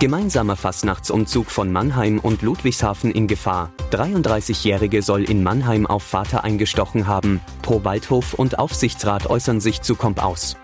[0.00, 3.70] Gemeinsamer Fastnachtsumzug von Mannheim und Ludwigshafen in Gefahr.
[3.92, 7.40] 33-Jährige soll in Mannheim auf Vater eingestochen haben.
[7.62, 10.56] Pro Waldhof und Aufsichtsrat äußern sich zu Komp aus.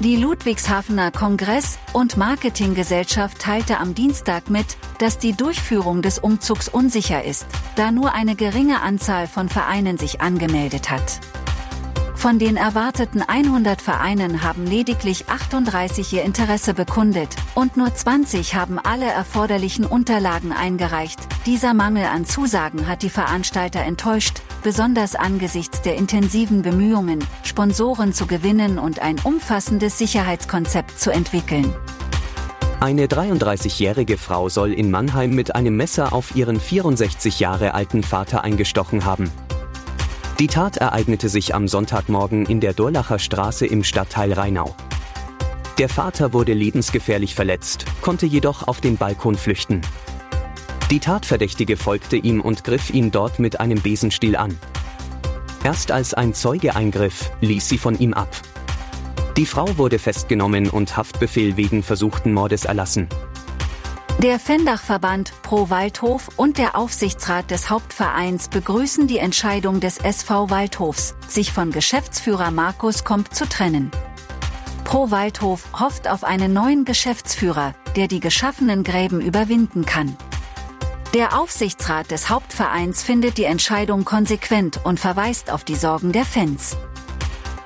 [0.00, 7.24] Die Ludwigshafener Kongress- und Marketinggesellschaft teilte am Dienstag mit, dass die Durchführung des Umzugs unsicher
[7.24, 11.20] ist, da nur eine geringe Anzahl von Vereinen sich angemeldet hat.
[12.24, 18.78] Von den erwarteten 100 Vereinen haben lediglich 38 ihr Interesse bekundet und nur 20 haben
[18.78, 21.18] alle erforderlichen Unterlagen eingereicht.
[21.44, 28.26] Dieser Mangel an Zusagen hat die Veranstalter enttäuscht, besonders angesichts der intensiven Bemühungen, Sponsoren zu
[28.26, 31.74] gewinnen und ein umfassendes Sicherheitskonzept zu entwickeln.
[32.80, 38.44] Eine 33-jährige Frau soll in Mannheim mit einem Messer auf ihren 64 Jahre alten Vater
[38.44, 39.30] eingestochen haben.
[40.40, 44.74] Die Tat ereignete sich am Sonntagmorgen in der Durlacher Straße im Stadtteil Rheinau.
[45.78, 49.80] Der Vater wurde lebensgefährlich verletzt, konnte jedoch auf den Balkon flüchten.
[50.90, 54.58] Die Tatverdächtige folgte ihm und griff ihn dort mit einem Besenstiel an.
[55.62, 58.28] Erst als ein Zeuge eingriff, ließ sie von ihm ab.
[59.36, 63.08] Die Frau wurde festgenommen und Haftbefehl wegen versuchten Mordes erlassen.
[64.24, 71.14] Der Fendachverband Pro Waldhof und der Aufsichtsrat des Hauptvereins begrüßen die Entscheidung des SV Waldhofs,
[71.28, 73.90] sich von Geschäftsführer Markus Komp zu trennen.
[74.84, 80.16] Pro Waldhof hofft auf einen neuen Geschäftsführer, der die geschaffenen Gräben überwinden kann.
[81.12, 86.78] Der Aufsichtsrat des Hauptvereins findet die Entscheidung konsequent und verweist auf die Sorgen der Fans.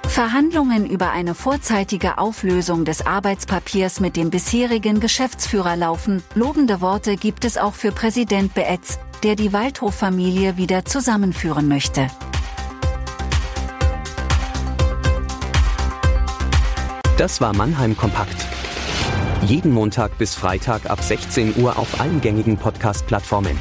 [0.09, 6.23] Verhandlungen über eine vorzeitige Auflösung des Arbeitspapiers mit dem bisherigen Geschäftsführer laufen.
[6.35, 12.09] Lobende Worte gibt es auch für Präsident Beetz, der die Waldhof-Familie wieder zusammenführen möchte.
[17.17, 18.47] Das war Mannheim Kompakt.
[19.43, 23.59] Jeden Montag bis Freitag ab 16 Uhr auf allen gängigen Podcast-Plattformen.